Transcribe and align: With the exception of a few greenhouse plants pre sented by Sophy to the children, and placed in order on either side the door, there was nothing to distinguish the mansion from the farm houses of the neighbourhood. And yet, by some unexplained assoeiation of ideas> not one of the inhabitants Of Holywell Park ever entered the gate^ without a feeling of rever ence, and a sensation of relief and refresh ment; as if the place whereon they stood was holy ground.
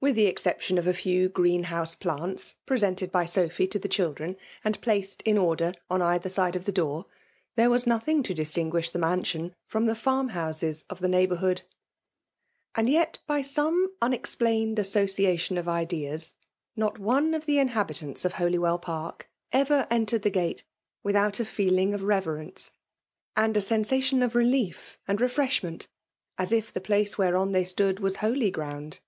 With 0.00 0.16
the 0.16 0.26
exception 0.26 0.78
of 0.78 0.88
a 0.88 0.92
few 0.92 1.28
greenhouse 1.28 1.94
plants 1.94 2.56
pre 2.66 2.76
sented 2.76 3.12
by 3.12 3.24
Sophy 3.24 3.68
to 3.68 3.78
the 3.78 3.86
children, 3.86 4.36
and 4.64 4.80
placed 4.80 5.22
in 5.22 5.38
order 5.38 5.72
on 5.88 6.02
either 6.02 6.28
side 6.28 6.54
the 6.54 6.72
door, 6.72 7.06
there 7.54 7.70
was 7.70 7.86
nothing 7.86 8.24
to 8.24 8.34
distinguish 8.34 8.90
the 8.90 8.98
mansion 8.98 9.54
from 9.66 9.86
the 9.86 9.94
farm 9.94 10.30
houses 10.30 10.84
of 10.90 10.98
the 10.98 11.06
neighbourhood. 11.06 11.62
And 12.74 12.90
yet, 12.90 13.20
by 13.28 13.42
some 13.42 13.92
unexplained 14.02 14.76
assoeiation 14.80 15.56
of 15.56 15.68
ideas> 15.68 16.34
not 16.74 16.98
one 16.98 17.32
of 17.32 17.46
the 17.46 17.60
inhabitants 17.60 18.24
Of 18.24 18.32
Holywell 18.32 18.80
Park 18.80 19.30
ever 19.52 19.86
entered 19.88 20.22
the 20.22 20.32
gate^ 20.32 20.64
without 21.04 21.38
a 21.38 21.44
feeling 21.44 21.94
of 21.94 22.02
rever 22.02 22.38
ence, 22.40 22.72
and 23.36 23.56
a 23.56 23.60
sensation 23.60 24.20
of 24.24 24.34
relief 24.34 24.98
and 25.06 25.20
refresh 25.20 25.62
ment; 25.62 25.86
as 26.36 26.50
if 26.50 26.72
the 26.72 26.80
place 26.80 27.16
whereon 27.16 27.52
they 27.52 27.62
stood 27.62 28.00
was 28.00 28.16
holy 28.16 28.50
ground. 28.50 28.98